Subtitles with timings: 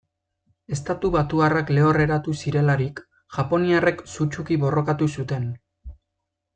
[0.75, 3.05] Estatubatuarrak lehorreratu zirelarik,
[3.39, 5.51] japoniarrek sutsuki borrokatu zuten.